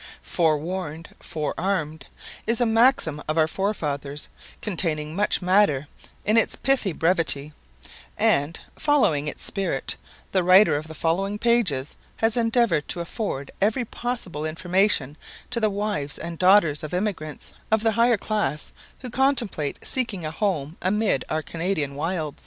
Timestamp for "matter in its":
5.43-6.55